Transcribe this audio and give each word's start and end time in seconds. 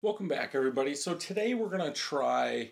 Welcome 0.00 0.28
back, 0.28 0.54
everybody. 0.54 0.94
So 0.94 1.14
today 1.16 1.54
we're 1.54 1.70
gonna 1.70 1.92
try 1.92 2.70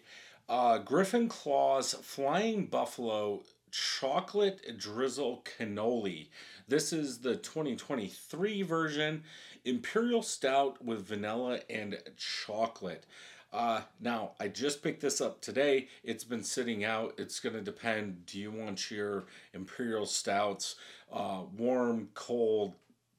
uh, 0.49 0.79
Griffin 0.79 1.29
Claw's 1.29 1.93
Flying 1.93 2.67
Buffalo 2.67 3.43
Chocolate 3.73 4.79
Drizzle 4.79 5.43
Cannoli. 5.45 6.29
This 6.69 6.93
is 6.93 7.19
the 7.19 7.35
2023 7.35 8.63
version, 8.63 9.25
Imperial 9.65 10.23
Stout 10.23 10.85
with 10.85 11.05
vanilla 11.05 11.59
and 11.69 11.99
chocolate. 12.17 13.07
Uh, 13.53 13.81
now, 14.01 14.33
I 14.39 14.47
just 14.47 14.81
picked 14.81 15.01
this 15.01 15.21
up 15.21 15.41
today. 15.41 15.89
It's 16.05 16.25
been 16.25 16.45
sitting 16.45 16.85
out. 16.85 17.15
It's 17.19 17.41
going 17.41 17.57
to 17.57 17.61
depend. 17.61 18.27
Do 18.27 18.39
you 18.39 18.53
want 18.53 18.89
your 18.89 19.25
Imperial 19.53 20.07
Stouts 20.07 20.77
uh, 21.13 21.43
warm, 21.57 22.09
cold, 22.15 22.75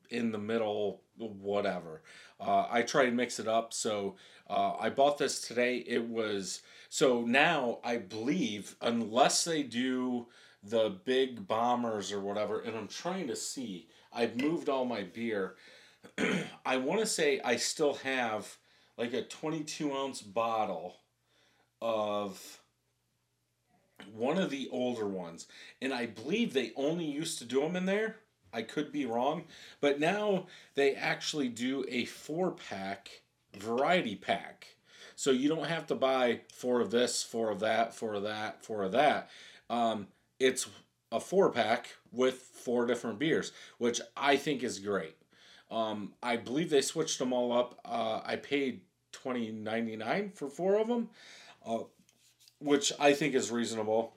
in 0.09 0.31
the 0.31 0.37
middle, 0.37 1.01
whatever. 1.17 2.01
Uh, 2.39 2.65
I 2.69 2.81
try 2.83 3.03
and 3.03 3.17
mix 3.17 3.39
it 3.39 3.47
up. 3.47 3.73
So 3.73 4.15
uh, 4.49 4.73
I 4.79 4.89
bought 4.89 5.17
this 5.17 5.41
today. 5.41 5.77
It 5.77 6.07
was 6.07 6.61
so 6.89 7.21
now 7.21 7.79
I 7.83 7.97
believe 7.97 8.75
unless 8.81 9.43
they 9.43 9.63
do 9.63 10.27
the 10.63 10.97
big 11.05 11.47
bombers 11.47 12.11
or 12.11 12.19
whatever, 12.19 12.59
and 12.59 12.75
I'm 12.75 12.87
trying 12.87 13.27
to 13.27 13.35
see. 13.35 13.87
I've 14.13 14.41
moved 14.41 14.69
all 14.69 14.85
my 14.85 15.03
beer. 15.03 15.55
I 16.65 16.77
want 16.77 16.99
to 17.01 17.05
say 17.05 17.39
I 17.43 17.57
still 17.57 17.95
have 17.95 18.57
like 18.97 19.13
a 19.13 19.21
22 19.21 19.93
ounce 19.93 20.21
bottle 20.21 20.97
of 21.81 22.59
one 24.13 24.37
of 24.37 24.49
the 24.49 24.69
older 24.71 25.07
ones, 25.07 25.47
and 25.81 25.93
I 25.93 26.05
believe 26.05 26.53
they 26.53 26.71
only 26.75 27.05
used 27.05 27.39
to 27.39 27.45
do 27.45 27.61
them 27.61 27.75
in 27.75 27.85
there 27.85 28.17
I 28.53 28.61
could 28.61 28.91
be 28.91 29.05
wrong, 29.05 29.43
but 29.81 29.99
now 29.99 30.47
they 30.75 30.95
actually 30.95 31.49
do 31.49 31.85
a 31.89 32.05
four 32.05 32.51
pack 32.51 33.21
variety 33.57 34.15
pack. 34.15 34.67
So 35.15 35.31
you 35.31 35.49
don't 35.49 35.67
have 35.67 35.87
to 35.87 35.95
buy 35.95 36.41
four 36.53 36.79
of 36.79 36.91
this, 36.91 37.23
four 37.23 37.49
of 37.49 37.59
that, 37.61 37.93
four 37.93 38.13
of 38.13 38.23
that, 38.23 38.63
four 38.63 38.83
of 38.83 38.91
that. 38.91 39.29
Um, 39.69 40.07
it's 40.39 40.67
a 41.11 41.19
four 41.19 41.51
pack 41.51 41.89
with 42.11 42.35
four 42.35 42.85
different 42.85 43.19
beers, 43.19 43.51
which 43.77 43.99
I 44.15 44.37
think 44.37 44.63
is 44.63 44.79
great. 44.79 45.15
Um, 45.69 46.13
I 46.21 46.37
believe 46.37 46.69
they 46.69 46.81
switched 46.81 47.19
them 47.19 47.33
all 47.33 47.51
up. 47.51 47.79
Uh, 47.83 48.21
I 48.23 48.37
paid 48.37 48.81
twenty 49.11 49.51
ninety 49.51 49.95
nine 49.95 50.31
for 50.33 50.47
four 50.47 50.77
of 50.77 50.87
them, 50.87 51.09
uh, 51.65 51.79
which 52.59 52.93
I 52.99 53.13
think 53.13 53.35
is 53.35 53.51
reasonable. 53.51 54.15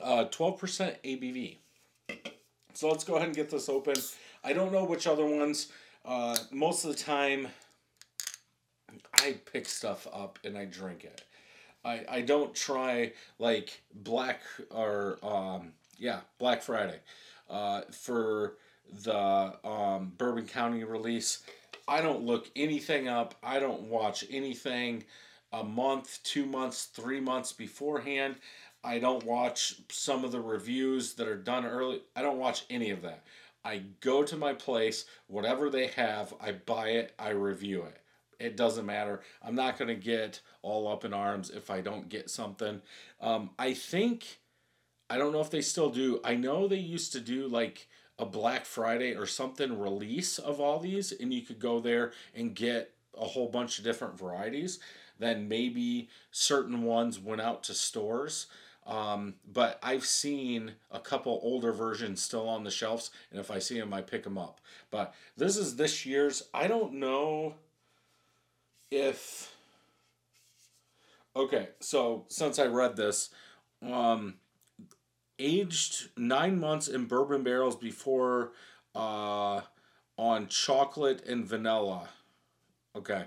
Uh, 0.00 0.24
twelve 0.24 0.58
percent 0.58 1.02
ABV. 1.02 1.58
So 2.76 2.90
let's 2.90 3.04
go 3.04 3.14
ahead 3.14 3.28
and 3.28 3.34
get 3.34 3.48
this 3.48 3.70
open. 3.70 3.94
I 4.44 4.52
don't 4.52 4.70
know 4.70 4.84
which 4.84 5.06
other 5.06 5.24
ones. 5.24 5.72
Uh, 6.04 6.36
most 6.50 6.84
of 6.84 6.94
the 6.94 7.02
time, 7.02 7.48
I 9.14 9.36
pick 9.50 9.66
stuff 9.66 10.06
up 10.12 10.38
and 10.44 10.58
I 10.58 10.66
drink 10.66 11.04
it. 11.04 11.22
I, 11.86 12.04
I 12.06 12.20
don't 12.20 12.54
try 12.54 13.12
like 13.38 13.80
Black 13.94 14.42
or 14.70 15.18
um, 15.22 15.72
yeah 15.96 16.20
Black 16.38 16.60
Friday 16.60 17.00
uh, 17.48 17.80
for 17.92 18.58
the 19.04 19.54
um, 19.66 20.12
Bourbon 20.18 20.46
County 20.46 20.84
release. 20.84 21.44
I 21.88 22.02
don't 22.02 22.24
look 22.24 22.50
anything 22.54 23.08
up. 23.08 23.36
I 23.42 23.58
don't 23.58 23.84
watch 23.84 24.22
anything 24.30 25.04
a 25.50 25.64
month, 25.64 26.20
two 26.24 26.44
months, 26.44 26.84
three 26.84 27.20
months 27.20 27.54
beforehand. 27.54 28.36
I 28.86 29.00
don't 29.00 29.24
watch 29.24 29.74
some 29.90 30.24
of 30.24 30.30
the 30.30 30.40
reviews 30.40 31.14
that 31.14 31.26
are 31.26 31.36
done 31.36 31.66
early. 31.66 32.02
I 32.14 32.22
don't 32.22 32.38
watch 32.38 32.64
any 32.70 32.90
of 32.90 33.02
that. 33.02 33.24
I 33.64 33.82
go 34.00 34.22
to 34.22 34.36
my 34.36 34.54
place, 34.54 35.06
whatever 35.26 35.68
they 35.68 35.88
have, 35.88 36.32
I 36.40 36.52
buy 36.52 36.90
it, 36.90 37.12
I 37.18 37.30
review 37.30 37.82
it. 37.82 37.98
It 38.38 38.56
doesn't 38.56 38.86
matter. 38.86 39.22
I'm 39.42 39.56
not 39.56 39.76
going 39.76 39.88
to 39.88 39.96
get 39.96 40.40
all 40.62 40.86
up 40.86 41.04
in 41.04 41.12
arms 41.12 41.50
if 41.50 41.68
I 41.68 41.80
don't 41.80 42.08
get 42.08 42.30
something. 42.30 42.80
Um, 43.20 43.50
I 43.58 43.74
think, 43.74 44.38
I 45.10 45.18
don't 45.18 45.32
know 45.32 45.40
if 45.40 45.50
they 45.50 45.62
still 45.62 45.90
do. 45.90 46.20
I 46.22 46.36
know 46.36 46.68
they 46.68 46.76
used 46.76 47.12
to 47.14 47.20
do 47.20 47.48
like 47.48 47.88
a 48.20 48.24
Black 48.24 48.64
Friday 48.64 49.16
or 49.16 49.26
something 49.26 49.80
release 49.80 50.38
of 50.38 50.60
all 50.60 50.78
these, 50.78 51.10
and 51.10 51.34
you 51.34 51.42
could 51.42 51.58
go 51.58 51.80
there 51.80 52.12
and 52.36 52.54
get 52.54 52.92
a 53.18 53.24
whole 53.24 53.48
bunch 53.48 53.78
of 53.78 53.84
different 53.84 54.16
varieties. 54.16 54.78
Then 55.18 55.48
maybe 55.48 56.08
certain 56.30 56.84
ones 56.84 57.18
went 57.18 57.40
out 57.40 57.64
to 57.64 57.74
stores. 57.74 58.46
Um, 58.86 59.34
but 59.52 59.80
I've 59.82 60.04
seen 60.04 60.72
a 60.92 61.00
couple 61.00 61.40
older 61.42 61.72
versions 61.72 62.22
still 62.22 62.48
on 62.48 62.62
the 62.62 62.70
shelves, 62.70 63.10
and 63.30 63.40
if 63.40 63.50
I 63.50 63.58
see 63.58 63.78
them, 63.80 63.92
I 63.92 64.00
pick 64.00 64.22
them 64.22 64.38
up. 64.38 64.60
But 64.90 65.12
this 65.36 65.56
is 65.56 65.76
this 65.76 66.06
year's. 66.06 66.44
I 66.54 66.68
don't 66.68 66.94
know 66.94 67.54
if. 68.90 69.52
Okay, 71.34 71.70
so 71.80 72.24
since 72.28 72.58
I 72.58 72.66
read 72.66 72.96
this, 72.96 73.30
um, 73.82 74.34
aged 75.38 76.10
nine 76.16 76.58
months 76.58 76.88
in 76.88 77.06
bourbon 77.06 77.42
barrels 77.42 77.76
before 77.76 78.52
uh, 78.94 79.62
on 80.16 80.46
chocolate 80.46 81.26
and 81.26 81.44
vanilla. 81.44 82.08
Okay, 82.94 83.24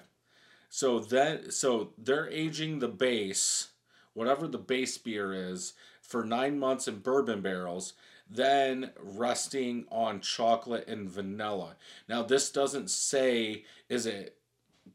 so 0.70 1.00
then 1.00 1.52
so 1.52 1.90
they're 1.98 2.30
aging 2.30 2.80
the 2.80 2.88
base 2.88 3.70
whatever 4.14 4.48
the 4.48 4.58
base 4.58 4.98
beer 4.98 5.34
is, 5.34 5.74
for 6.02 6.24
nine 6.24 6.58
months 6.60 6.88
in 6.88 7.00
bourbon 7.00 7.42
barrels, 7.42 7.94
then 8.30 8.92
resting 9.02 9.86
on 9.92 10.22
chocolate 10.22 10.88
and 10.88 11.10
vanilla. 11.10 11.76
Now, 12.08 12.24
this 12.24 12.52
doesn't 12.52 12.90
say, 12.90 13.64
is 13.90 14.06
it 14.06 14.38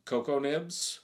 cocoa 0.04 0.38
nibs? 0.38 1.00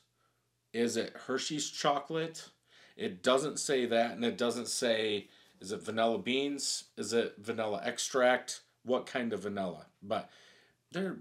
Is 0.73 0.97
it 0.97 1.17
Hershey's 1.27 1.69
chocolate? 1.69 2.49
It 2.97 3.23
doesn't 3.23 3.59
say 3.59 3.87
that, 3.87 4.13
and 4.13 4.25
it 4.25 4.39
doesn't 4.39 4.69
say, 4.69 5.29
is 5.61 5.73
it 5.73 5.83
vanilla 5.83 6.19
beans? 6.19 6.85
Is 6.97 7.13
it 7.13 7.35
vanilla 7.39 7.81
extract? 7.85 8.63
What 8.85 9.07
kind 9.07 9.33
of 9.33 9.41
vanilla? 9.41 9.87
But 10.03 10.31
they're 10.93 11.19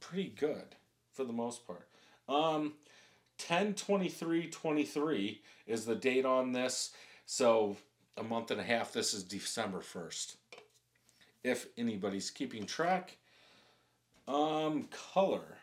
pretty 0.00 0.28
good 0.28 0.76
for 1.12 1.24
the 1.24 1.32
most 1.32 1.66
part. 1.66 1.88
Um, 2.28 2.74
10 3.38 3.74
23 3.74 4.48
23 4.50 5.42
is 5.66 5.84
the 5.84 5.94
date 5.94 6.26
on 6.26 6.52
this. 6.52 6.92
So 7.26 7.76
a 8.16 8.22
month 8.22 8.50
and 8.50 8.60
a 8.60 8.64
half. 8.64 8.92
This 8.92 9.14
is 9.14 9.22
December 9.22 9.78
1st. 9.78 10.36
If 11.44 11.66
anybody's 11.76 12.30
keeping 12.30 12.66
track. 12.66 13.16
Um, 14.26 14.88
color. 15.14 15.56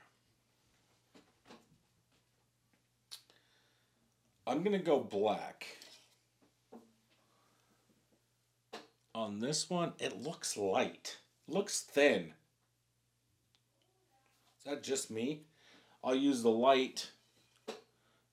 I'm 4.48 4.64
going 4.64 4.78
to 4.78 4.84
go 4.84 5.00
black. 5.00 5.66
On 9.14 9.40
this 9.40 9.70
one, 9.70 9.94
it 10.00 10.22
looks 10.22 10.58
light. 10.58 11.18
Looks 11.48 11.82
thin. 11.82 12.34
Is 14.60 14.66
that 14.66 14.84
just 14.84 15.12
me? 15.12 15.42
I'll 16.04 16.16
use 16.16 16.44
the 16.44 16.50
light 16.50 17.12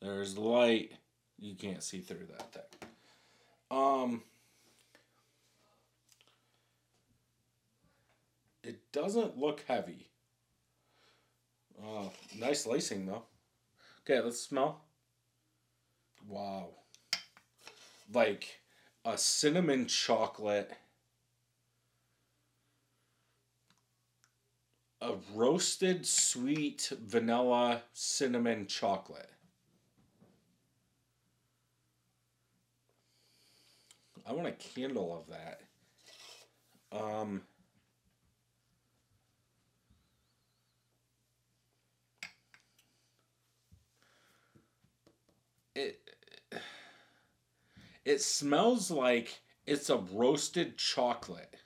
there's 0.02 0.36
light. 0.36 0.92
You 1.38 1.54
can't 1.54 1.82
see 1.82 2.00
through 2.00 2.26
that 2.36 2.52
thing. 2.52 2.88
Um, 3.70 4.22
it 8.62 8.92
doesn't 8.92 9.38
look 9.38 9.64
heavy. 9.66 10.08
Uh, 11.82 12.08
nice 12.38 12.66
lacing 12.66 13.06
though. 13.06 13.22
Okay, 14.04 14.20
let's 14.20 14.40
smell. 14.40 14.82
Wow. 16.28 16.70
Like 18.12 18.60
a 19.04 19.16
cinnamon 19.16 19.86
chocolate. 19.86 20.72
A 25.00 25.14
roasted 25.34 26.06
sweet 26.06 26.92
vanilla 27.00 27.82
cinnamon 27.92 28.66
chocolate. 28.66 29.30
I 34.26 34.32
want 34.32 34.48
a 34.48 34.52
candle 34.52 35.16
of 35.16 35.28
that. 35.34 35.60
Um, 36.92 37.42
it 45.74 45.98
it 48.04 48.20
smells 48.20 48.90
like 48.90 49.40
it's 49.66 49.90
a 49.90 49.96
roasted 49.96 50.76
chocolate. 50.76 51.56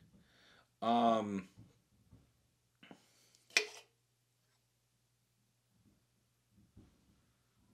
Um, 0.83 1.49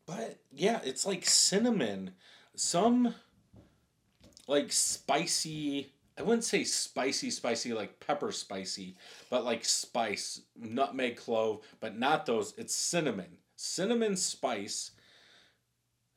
but 0.06 0.38
yeah, 0.52 0.80
it's 0.84 1.04
like 1.06 1.26
cinnamon. 1.26 2.12
Some 2.54 3.14
like 4.48 4.72
spicy 4.72 5.92
I 6.18 6.22
wouldn't 6.22 6.44
say 6.44 6.64
spicy, 6.64 7.30
spicy 7.30 7.72
like 7.72 7.98
pepper 7.98 8.32
spicy, 8.32 8.96
but 9.30 9.44
like 9.44 9.64
spice, 9.64 10.42
nutmeg, 10.56 11.16
clove, 11.16 11.64
but 11.80 11.98
not 11.98 12.26
those. 12.26 12.52
It's 12.58 12.74
cinnamon. 12.74 13.38
cinnamon 13.56 14.16
spice, 14.16 14.90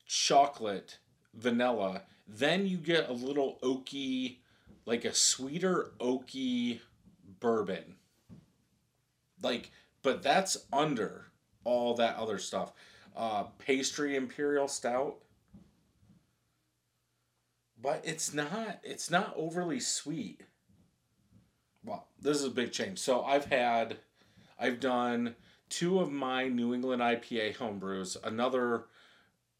chocolate, 0.06 0.98
vanilla. 1.32 2.02
Then 2.28 2.66
you 2.66 2.76
get 2.76 3.08
a 3.08 3.12
little 3.12 3.58
oaky, 3.62 4.38
like 4.84 5.04
a 5.04 5.14
sweeter 5.14 5.92
oaky 5.98 6.80
bourbon. 7.40 7.96
Like, 9.42 9.70
but 10.02 10.22
that's 10.22 10.66
under 10.72 11.26
all 11.64 11.94
that 11.94 12.16
other 12.16 12.38
stuff. 12.38 12.72
Uh, 13.16 13.44
pastry 13.58 14.14
imperial 14.14 14.68
stout. 14.68 15.16
But 17.80 18.02
it's 18.04 18.32
not 18.32 18.80
it's 18.82 19.10
not 19.10 19.34
overly 19.36 19.80
sweet. 19.80 20.42
Well, 21.84 22.08
this 22.20 22.38
is 22.38 22.44
a 22.44 22.50
big 22.50 22.72
change. 22.72 22.98
So 22.98 23.22
I've 23.22 23.46
had 23.46 23.98
I've 24.58 24.80
done 24.80 25.36
two 25.68 26.00
of 26.00 26.10
my 26.10 26.48
New 26.48 26.74
England 26.74 27.02
IPA 27.02 27.56
homebrews, 27.56 28.16
another 28.24 28.84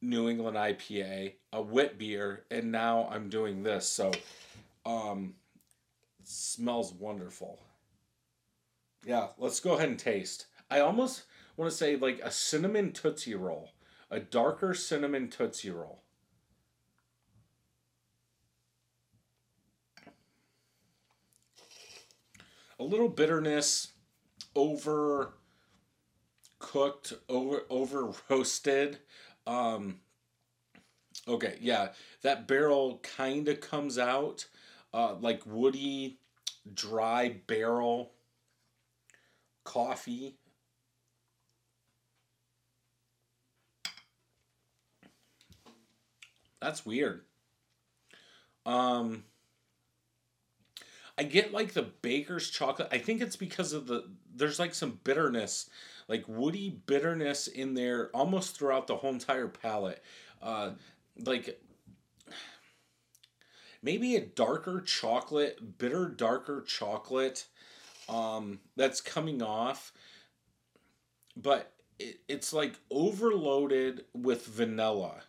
New 0.00 0.28
England 0.28 0.56
IPA, 0.56 1.34
a 1.52 1.62
wit 1.62 1.98
beer, 1.98 2.44
and 2.50 2.72
now 2.72 3.08
I'm 3.10 3.28
doing 3.28 3.62
this. 3.62 3.88
So 3.88 4.12
um 4.84 5.34
smells 6.24 6.92
wonderful. 6.92 7.60
Yeah, 9.04 9.28
let's 9.38 9.60
go 9.60 9.74
ahead 9.74 9.88
and 9.88 9.98
taste. 9.98 10.46
I 10.70 10.80
almost 10.80 11.24
want 11.56 11.70
to 11.70 11.76
say 11.76 11.96
like 11.96 12.20
a 12.22 12.30
cinnamon 12.30 12.92
Tootsie 12.92 13.34
Roll, 13.34 13.70
a 14.10 14.18
darker 14.20 14.74
cinnamon 14.74 15.28
Tootsie 15.28 15.70
Roll. 15.70 16.02
A 22.78 22.84
little 22.84 23.08
bitterness, 23.08 23.92
over 24.54 25.34
cooked, 26.58 27.14
over 27.28 27.62
over 27.70 28.12
roasted. 28.28 28.98
Um, 29.46 30.00
okay, 31.26 31.56
yeah, 31.60 31.88
that 32.22 32.46
barrel 32.46 33.00
kind 33.02 33.48
of 33.48 33.60
comes 33.60 33.98
out 33.98 34.46
uh, 34.92 35.14
like 35.14 35.42
woody, 35.46 36.18
dry 36.74 37.36
barrel 37.46 38.12
coffee. 39.64 40.36
That's 46.60 46.84
weird. 46.86 47.22
Um, 48.64 49.24
I 51.18 51.22
get 51.22 51.52
like 51.52 51.72
the 51.72 51.82
baker's 51.82 52.50
chocolate. 52.50 52.88
I 52.92 52.98
think 52.98 53.22
it's 53.22 53.36
because 53.36 53.72
of 53.72 53.86
the 53.86 54.04
there's 54.34 54.58
like 54.58 54.74
some 54.74 55.00
bitterness, 55.02 55.70
like 56.08 56.24
woody 56.28 56.70
bitterness 56.86 57.46
in 57.46 57.74
there 57.74 58.10
almost 58.14 58.56
throughout 58.56 58.86
the 58.86 58.96
whole 58.96 59.10
entire 59.12 59.48
palate. 59.48 60.02
Uh, 60.42 60.72
like 61.24 61.58
maybe 63.82 64.16
a 64.16 64.20
darker 64.20 64.80
chocolate, 64.80 65.78
bitter 65.78 66.06
darker 66.08 66.62
chocolate 66.66 67.46
um, 68.08 68.60
that's 68.76 69.00
coming 69.00 69.42
off, 69.42 69.92
but 71.34 71.72
it, 71.98 72.20
it's 72.28 72.52
like 72.52 72.74
overloaded 72.90 74.04
with 74.12 74.44
vanilla. 74.46 75.22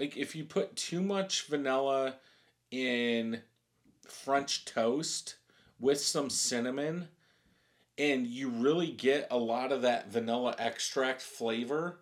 Like 0.00 0.16
if 0.16 0.34
you 0.34 0.44
put 0.44 0.74
too 0.74 1.00
much 1.00 1.46
vanilla 1.46 2.16
in 2.72 3.42
French 4.08 4.64
toast 4.64 5.36
with 5.78 6.00
some 6.00 6.30
cinnamon, 6.30 7.08
and 7.98 8.26
you 8.26 8.48
really 8.48 8.90
get 8.90 9.28
a 9.30 9.36
lot 9.36 9.70
of 9.70 9.82
that 9.82 10.10
vanilla 10.10 10.56
extract 10.58 11.20
flavor 11.20 12.00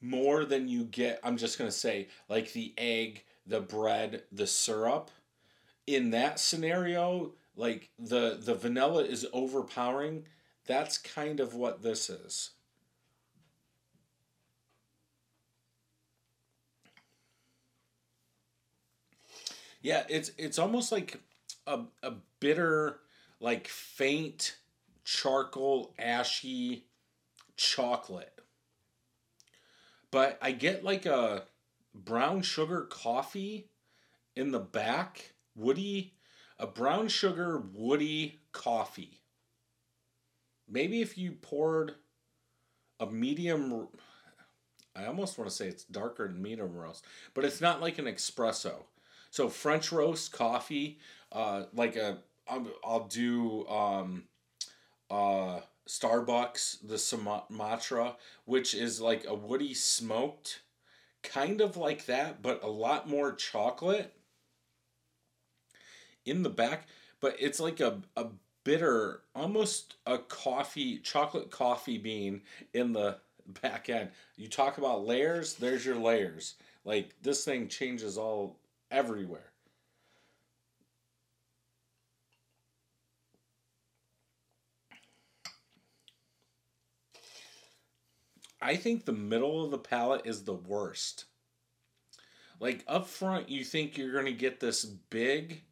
more 0.00 0.44
than 0.44 0.66
you 0.68 0.84
get. 0.84 1.20
I'm 1.22 1.36
just 1.36 1.58
going 1.58 1.70
to 1.70 1.76
say, 1.76 2.08
like 2.28 2.52
the 2.52 2.74
egg, 2.78 3.24
the 3.46 3.60
bread, 3.60 4.22
the 4.32 4.46
syrup. 4.46 5.10
In 5.86 6.10
that 6.10 6.40
scenario, 6.40 7.34
like 7.54 7.90
the 7.98 8.38
the 8.40 8.54
vanilla 8.54 9.04
is 9.04 9.26
overpowering. 9.32 10.24
That's 10.66 10.98
kind 10.98 11.38
of 11.38 11.54
what 11.54 11.82
this 11.82 12.10
is. 12.10 12.50
Yeah, 19.86 20.02
it's 20.08 20.32
it's 20.36 20.58
almost 20.58 20.90
like 20.90 21.20
a, 21.64 21.82
a 22.02 22.14
bitter, 22.40 22.98
like 23.38 23.68
faint 23.68 24.56
charcoal, 25.04 25.94
ashy 25.96 26.86
chocolate. 27.56 28.36
But 30.10 30.40
I 30.42 30.50
get 30.50 30.82
like 30.82 31.06
a 31.06 31.44
brown 31.94 32.42
sugar 32.42 32.80
coffee 32.90 33.68
in 34.34 34.50
the 34.50 34.58
back, 34.58 35.34
woody, 35.54 36.14
a 36.58 36.66
brown 36.66 37.06
sugar 37.06 37.62
woody 37.72 38.40
coffee. 38.50 39.20
Maybe 40.68 41.00
if 41.00 41.16
you 41.16 41.30
poured 41.30 41.94
a 42.98 43.06
medium 43.06 43.86
I 44.96 45.06
almost 45.06 45.38
want 45.38 45.48
to 45.48 45.54
say 45.56 45.68
it's 45.68 45.84
darker 45.84 46.26
than 46.26 46.42
medium 46.42 46.74
roast, 46.74 47.04
but 47.34 47.44
it's 47.44 47.60
not 47.60 47.80
like 47.80 48.00
an 48.00 48.06
espresso. 48.06 48.82
So 49.36 49.50
French 49.50 49.92
roast 49.92 50.32
coffee, 50.32 50.98
uh, 51.30 51.64
like 51.74 51.94
a 51.94 52.20
I'll, 52.48 52.66
I'll 52.82 53.04
do 53.04 53.68
um, 53.68 54.22
uh, 55.10 55.60
Starbucks 55.86 56.78
the 56.88 56.96
Sumatra, 56.96 58.16
which 58.46 58.72
is 58.72 58.98
like 58.98 59.26
a 59.28 59.34
woody 59.34 59.74
smoked, 59.74 60.62
kind 61.22 61.60
of 61.60 61.76
like 61.76 62.06
that, 62.06 62.40
but 62.40 62.62
a 62.62 62.66
lot 62.66 63.10
more 63.10 63.34
chocolate 63.34 64.14
in 66.24 66.42
the 66.42 66.48
back. 66.48 66.88
But 67.20 67.36
it's 67.38 67.60
like 67.60 67.80
a, 67.80 68.00
a 68.16 68.28
bitter, 68.64 69.20
almost 69.34 69.96
a 70.06 70.16
coffee, 70.16 70.96
chocolate 70.96 71.50
coffee 71.50 71.98
bean 71.98 72.40
in 72.72 72.94
the 72.94 73.18
back 73.60 73.90
end. 73.90 74.12
You 74.38 74.48
talk 74.48 74.78
about 74.78 75.06
layers, 75.06 75.56
there's 75.56 75.84
your 75.84 75.96
layers. 75.96 76.54
Like 76.86 77.10
this 77.20 77.44
thing 77.44 77.68
changes 77.68 78.16
all 78.16 78.56
everywhere. 78.90 79.52
I 88.60 88.76
think 88.76 89.04
the 89.04 89.12
middle 89.12 89.64
of 89.64 89.70
the 89.70 89.78
palate 89.78 90.22
is 90.24 90.42
the 90.44 90.54
worst. 90.54 91.26
Like 92.58 92.84
up 92.88 93.06
front, 93.06 93.48
you 93.48 93.64
think 93.64 93.96
you're 93.96 94.12
going 94.12 94.24
to 94.24 94.32
get 94.32 94.60
this 94.60 94.84
big 94.84 95.62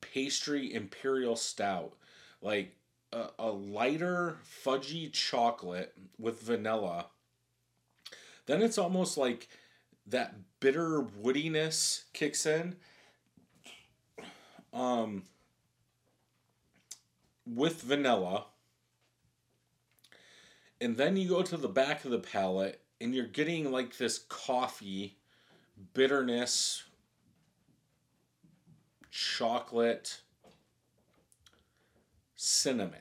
pastry 0.00 0.72
imperial 0.72 1.36
stout, 1.36 1.92
like 2.40 2.74
a, 3.12 3.28
a 3.38 3.50
lighter 3.50 4.38
fudgy 4.64 5.12
chocolate 5.12 5.92
with 6.18 6.40
vanilla. 6.40 7.06
Then 8.46 8.62
it's 8.62 8.78
almost 8.78 9.16
like 9.16 9.48
that 10.06 10.34
bitter 10.60 11.02
woodiness 11.02 12.04
kicks 12.12 12.46
in. 12.46 12.76
Um, 14.72 15.24
with 17.46 17.82
vanilla. 17.82 18.46
And 20.80 20.96
then 20.96 21.16
you 21.16 21.28
go 21.28 21.42
to 21.42 21.56
the 21.56 21.68
back 21.68 22.04
of 22.04 22.10
the 22.10 22.18
palate 22.18 22.80
and 23.00 23.14
you're 23.14 23.26
getting 23.26 23.70
like 23.70 23.98
this 23.98 24.18
coffee, 24.18 25.18
bitterness, 25.94 26.84
chocolate, 29.10 30.22
cinnamon. 32.36 32.98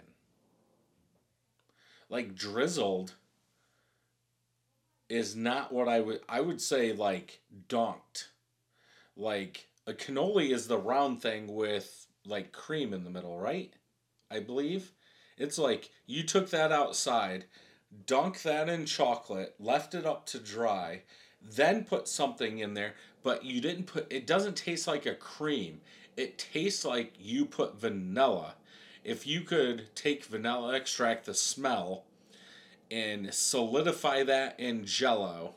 Like 2.10 2.36
drizzled 2.36 3.16
is 5.12 5.36
not 5.36 5.74
what 5.74 5.90
I 5.90 6.00
would 6.00 6.22
I 6.30 6.40
would 6.40 6.62
say 6.62 6.94
like 6.94 7.42
donked. 7.68 8.30
Like 9.18 9.68
a 9.86 9.92
cannoli 9.92 10.52
is 10.52 10.68
the 10.68 10.78
round 10.78 11.22
thing 11.22 11.54
with 11.54 12.08
like 12.26 12.54
cream 12.54 12.94
in 12.94 13.04
the 13.04 13.10
middle, 13.10 13.38
right? 13.38 13.74
I 14.32 14.40
believe. 14.40 14.94
It's 15.38 15.58
like 15.58 15.90
you 16.06 16.24
took 16.24 16.50
that 16.52 16.72
outside, 16.72 17.46
dunk 18.06 18.42
that 18.44 18.70
in 18.70 18.86
chocolate, 18.86 19.56
left 19.60 19.94
it 19.94 20.06
up 20.06 20.26
to 20.28 20.40
dry, 20.40 21.02
then 21.42 21.84
put 21.84 22.08
something 22.08 22.60
in 22.60 22.74
there, 22.74 22.94
but 23.22 23.44
you 23.44 23.60
didn't 23.60 23.88
put 23.88 24.12
it 24.12 24.26
doesn't 24.26 24.56
taste 24.56 24.88
like 24.88 25.06
a 25.06 25.14
cream. 25.14 25.82
It 26.16 26.38
tastes 26.38 26.86
like 26.86 27.14
you 27.20 27.46
put 27.46 27.80
vanilla. 27.80 28.56
If 29.04 29.28
you 29.28 29.42
could 29.42 29.94
take 29.94 30.24
vanilla 30.24 30.74
extract 30.74 31.26
the 31.26 31.34
smell 31.34 32.06
and 32.92 33.34
solidify 33.34 34.24
that 34.24 34.60
in 34.60 34.86
jello 34.86 35.56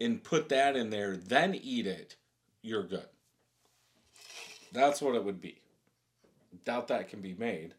and 0.00 0.22
put 0.22 0.48
that 0.48 0.76
in 0.76 0.90
there, 0.90 1.16
then 1.16 1.54
eat 1.54 1.86
it, 1.86 2.16
you're 2.62 2.84
good. 2.84 3.08
That's 4.72 5.02
what 5.02 5.14
it 5.14 5.24
would 5.24 5.40
be. 5.40 5.60
Doubt 6.64 6.88
that 6.88 7.08
can 7.08 7.20
be 7.20 7.34
made. 7.34 7.74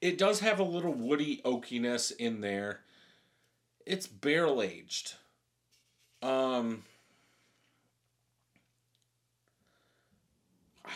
It 0.00 0.18
does 0.18 0.40
have 0.40 0.60
a 0.60 0.64
little 0.64 0.92
woody 0.92 1.40
oakiness 1.44 2.14
in 2.14 2.40
there. 2.40 2.80
It's 3.86 4.06
barrel 4.06 4.62
aged. 4.62 5.14
Um, 6.22 6.84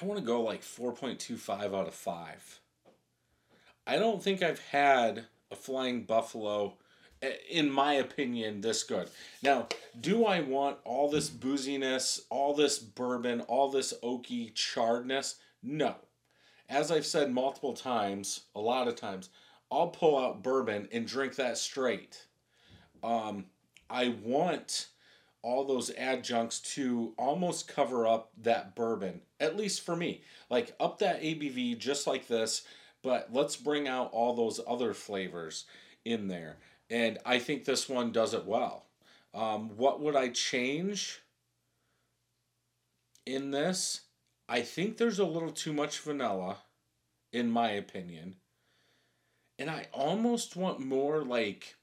I 0.00 0.04
want 0.04 0.18
to 0.18 0.24
go 0.24 0.42
like 0.42 0.62
4.25 0.62 1.78
out 1.78 1.88
of 1.88 1.94
5. 1.94 2.60
I 3.86 3.96
don't 3.96 4.22
think 4.22 4.42
I've 4.42 4.60
had 4.60 5.26
a 5.50 5.56
flying 5.56 6.04
buffalo 6.04 6.76
in 7.50 7.70
my 7.70 7.94
opinion, 7.94 8.60
this 8.60 8.82
good. 8.82 9.10
Now, 9.42 9.68
do 10.00 10.24
I 10.24 10.40
want 10.40 10.78
all 10.84 11.10
this 11.10 11.28
booziness, 11.28 12.20
all 12.30 12.54
this 12.54 12.78
bourbon, 12.78 13.42
all 13.42 13.70
this 13.70 13.92
oaky 14.02 14.54
charredness? 14.54 15.36
No. 15.62 15.96
As 16.68 16.90
I've 16.90 17.06
said 17.06 17.32
multiple 17.32 17.74
times, 17.74 18.42
a 18.54 18.60
lot 18.60 18.88
of 18.88 18.96
times, 18.96 19.28
I'll 19.70 19.88
pull 19.88 20.18
out 20.18 20.42
bourbon 20.42 20.88
and 20.92 21.06
drink 21.06 21.36
that 21.36 21.58
straight. 21.58 22.26
Um, 23.02 23.46
I 23.88 24.14
want 24.22 24.88
all 25.42 25.64
those 25.64 25.90
adjuncts 25.96 26.60
to 26.60 27.14
almost 27.16 27.68
cover 27.68 28.06
up 28.06 28.30
that 28.42 28.74
bourbon, 28.76 29.20
at 29.38 29.56
least 29.56 29.82
for 29.82 29.96
me. 29.96 30.22
Like 30.50 30.74
up 30.78 30.98
that 30.98 31.22
ABV 31.22 31.78
just 31.78 32.06
like 32.06 32.28
this, 32.28 32.62
but 33.02 33.28
let's 33.32 33.56
bring 33.56 33.88
out 33.88 34.10
all 34.12 34.34
those 34.34 34.60
other 34.66 34.92
flavors 34.94 35.64
in 36.04 36.28
there 36.28 36.58
and 36.90 37.18
I 37.24 37.38
think 37.38 37.64
this 37.64 37.88
one 37.88 38.10
does 38.10 38.34
it 38.34 38.44
well. 38.44 38.86
Um, 39.32 39.76
what 39.76 40.00
would 40.00 40.16
I 40.16 40.28
change 40.28 41.20
in 43.24 43.52
this? 43.52 44.02
I 44.48 44.62
think 44.62 44.96
there's 44.96 45.20
a 45.20 45.24
little 45.24 45.52
too 45.52 45.72
much 45.72 46.00
vanilla, 46.00 46.58
in 47.32 47.48
my 47.48 47.70
opinion. 47.70 48.36
And 49.60 49.70
I 49.70 49.86
almost 49.92 50.56
want 50.56 50.80
more 50.80 51.22
like 51.22 51.76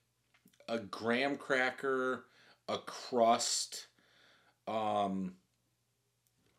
a 0.67 0.77
graham 0.77 1.37
cracker, 1.37 2.25
a 2.67 2.77
crust. 2.79 3.87
Um, 4.67 5.35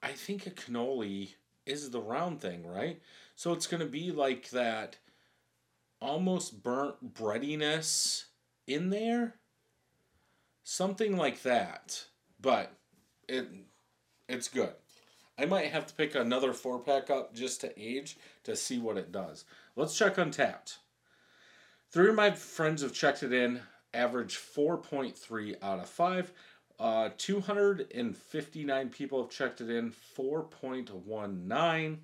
I 0.03 0.13
think 0.13 0.47
a 0.47 0.51
cannoli 0.51 1.35
is 1.67 1.91
the 1.91 2.01
round 2.01 2.41
thing, 2.41 2.67
right? 2.67 3.01
So 3.35 3.53
it's 3.53 3.67
going 3.67 3.81
to 3.81 3.87
be 3.87 4.11
like 4.11 4.51
that 4.51 4.97
almost 6.01 6.63
burnt 6.63 7.15
breadiness 7.15 8.27
in 8.67 8.91
there. 8.91 9.35
Something 10.63 11.17
like 11.17 11.43
that. 11.43 12.05
But 12.41 12.73
it 13.29 13.49
it's 14.29 14.49
good. 14.49 14.73
I 15.39 15.47
might 15.47 15.71
have 15.71 15.87
to 15.87 15.95
pick 15.95 16.15
another 16.15 16.53
four 16.53 16.81
pack 16.81 17.11
up 17.11 17.35
just 17.35 17.61
to 17.61 17.81
age 17.81 18.19
to 18.45 18.57
see 18.57 18.79
what 18.79 18.97
it 18.97 19.13
does. 19.13 19.45
Let's 19.77 19.97
check 19.97 20.17
Untappd. 20.17 20.79
Three 21.91 22.09
of 22.09 22.17
my 22.17 22.33
friends 22.33 22.83
have 22.83 22.93
checked 22.93 23.23
it 23.23 23.33
in, 23.33 23.61
average 23.95 24.37
4.3 24.37 25.57
out 25.63 25.81
of 25.81 25.89
5. 25.89 26.33
Uh, 26.79 27.11
259 27.17 28.89
people 28.91 29.23
have 29.23 29.31
checked 29.31 29.61
it 29.61 29.71
in, 29.71 29.93
4.19. 30.17 31.99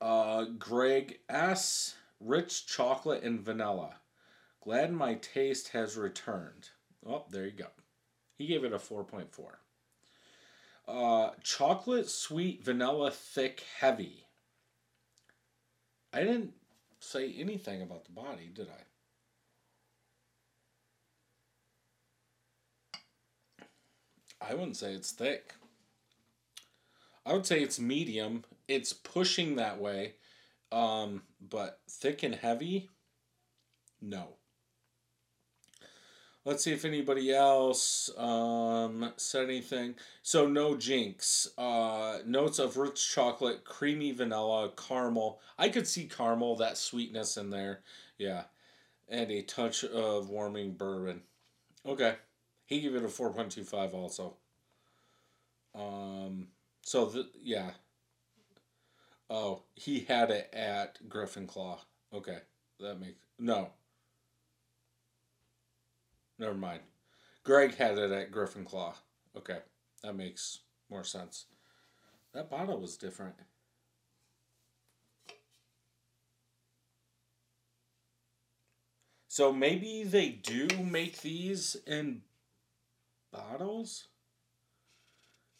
Uh, 0.00 0.44
Greg 0.58 1.18
S. 1.28 1.94
Rich 2.20 2.66
chocolate 2.66 3.22
and 3.22 3.40
vanilla. 3.40 3.96
Glad 4.60 4.92
my 4.92 5.14
taste 5.14 5.68
has 5.68 5.96
returned. 5.96 6.70
Oh, 7.06 7.24
there 7.30 7.44
you 7.44 7.52
go. 7.52 7.68
He 8.36 8.46
gave 8.46 8.64
it 8.64 8.72
a 8.72 8.78
4.4. 8.78 9.26
Uh, 10.88 11.30
chocolate, 11.42 12.08
sweet, 12.08 12.64
vanilla, 12.64 13.10
thick, 13.10 13.64
heavy. 13.78 14.24
I 16.12 16.20
didn't 16.20 16.54
say 16.98 17.32
anything 17.34 17.82
about 17.82 18.04
the 18.04 18.12
body, 18.12 18.50
did 18.52 18.68
I? 18.68 18.87
I 24.48 24.54
wouldn't 24.54 24.76
say 24.76 24.92
it's 24.92 25.12
thick. 25.12 25.54
I 27.26 27.34
would 27.34 27.44
say 27.44 27.60
it's 27.60 27.78
medium. 27.78 28.44
It's 28.66 28.92
pushing 28.92 29.56
that 29.56 29.78
way. 29.78 30.14
Um, 30.72 31.22
but 31.40 31.80
thick 31.88 32.22
and 32.22 32.34
heavy, 32.34 32.88
no. 34.00 34.36
Let's 36.44 36.64
see 36.64 36.72
if 36.72 36.86
anybody 36.86 37.34
else 37.34 38.08
um, 38.16 39.12
said 39.16 39.44
anything. 39.44 39.96
So 40.22 40.46
no 40.46 40.76
jinx. 40.76 41.48
Uh, 41.58 42.18
notes 42.24 42.58
of 42.58 42.78
rich 42.78 43.12
chocolate, 43.12 43.64
creamy 43.64 44.12
vanilla, 44.12 44.70
caramel. 44.76 45.40
I 45.58 45.68
could 45.68 45.86
see 45.86 46.06
caramel, 46.06 46.56
that 46.56 46.78
sweetness 46.78 47.36
in 47.36 47.50
there. 47.50 47.80
Yeah. 48.16 48.44
And 49.08 49.30
a 49.30 49.42
touch 49.42 49.84
of 49.84 50.30
warming 50.30 50.72
bourbon. 50.72 51.22
Okay. 51.84 52.14
He 52.68 52.80
gave 52.80 52.94
it 52.94 53.02
a 53.02 53.08
4.25 53.08 53.94
also. 53.94 54.36
Um, 55.74 56.48
so, 56.82 57.06
the, 57.06 57.28
yeah. 57.42 57.70
Oh, 59.28 59.62
he 59.74 60.00
had 60.00 60.30
it 60.30 60.50
at 60.52 61.08
Griffin 61.08 61.48
Claw. 61.48 61.80
Okay. 62.12 62.38
That 62.78 63.00
makes... 63.00 63.16
No. 63.38 63.70
Never 66.38 66.54
mind. 66.54 66.80
Greg 67.42 67.74
had 67.74 67.98
it 67.98 68.12
at 68.12 68.30
Griffin 68.30 68.64
Claw. 68.64 68.94
Okay, 69.36 69.58
that 70.02 70.14
makes 70.14 70.60
more 70.90 71.04
sense. 71.04 71.46
That 72.34 72.50
bottle 72.50 72.78
was 72.78 72.96
different. 72.96 73.34
So 79.28 79.52
maybe 79.52 80.04
they 80.04 80.28
do 80.28 80.68
make 80.82 81.20
these 81.20 81.76
in 81.86 82.22
bottles. 83.32 84.08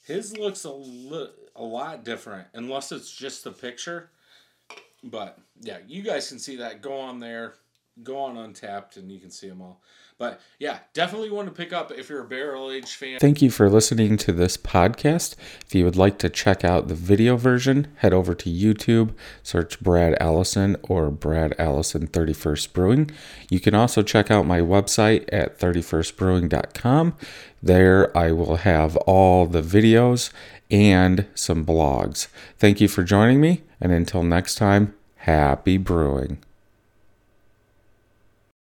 His 0.04 0.36
looks 0.36 0.64
a, 0.64 0.72
li- 0.72 1.30
a 1.54 1.62
lot 1.62 2.04
different, 2.04 2.48
unless 2.54 2.92
it's 2.92 3.10
just 3.10 3.44
the 3.44 3.50
picture. 3.52 4.10
But 5.04 5.38
yeah, 5.60 5.78
you 5.86 6.02
guys 6.02 6.28
can 6.28 6.38
see 6.38 6.56
that. 6.56 6.82
Go 6.82 6.98
on 6.98 7.20
there, 7.20 7.54
go 8.02 8.18
on 8.18 8.36
Untappd, 8.36 8.96
and 8.96 9.12
you 9.12 9.20
can 9.20 9.30
see 9.30 9.48
them 9.48 9.60
all. 9.60 9.82
But 10.18 10.40
yeah, 10.58 10.80
definitely 10.94 11.30
want 11.30 11.46
to 11.46 11.54
pick 11.54 11.72
up 11.72 11.92
if 11.92 12.08
you're 12.08 12.24
a 12.24 12.28
barrel 12.28 12.72
age 12.72 12.92
fan. 12.94 13.20
Thank 13.20 13.40
you 13.40 13.50
for 13.52 13.70
listening 13.70 14.16
to 14.18 14.32
this 14.32 14.56
podcast. 14.56 15.36
If 15.64 15.76
you 15.76 15.84
would 15.84 15.96
like 15.96 16.18
to 16.18 16.28
check 16.28 16.64
out 16.64 16.88
the 16.88 16.96
video 16.96 17.36
version, 17.36 17.86
head 17.98 18.12
over 18.12 18.34
to 18.34 18.50
YouTube, 18.50 19.14
search 19.44 19.78
Brad 19.78 20.16
Allison 20.20 20.76
or 20.82 21.10
Brad 21.10 21.54
Allison 21.56 22.08
31st 22.08 22.72
Brewing. 22.72 23.10
You 23.48 23.60
can 23.60 23.76
also 23.76 24.02
check 24.02 24.28
out 24.28 24.44
my 24.44 24.60
website 24.60 25.28
at 25.32 25.56
31stbrewing.com. 25.60 27.14
There 27.62 28.16
I 28.16 28.32
will 28.32 28.56
have 28.56 28.96
all 28.98 29.46
the 29.46 29.62
videos 29.62 30.32
and 30.68 31.26
some 31.36 31.64
blogs. 31.64 32.26
Thank 32.58 32.80
you 32.80 32.88
for 32.88 33.04
joining 33.04 33.40
me, 33.40 33.62
and 33.80 33.92
until 33.92 34.24
next 34.24 34.56
time, 34.56 34.94
happy 35.16 35.76
brewing. 35.76 36.38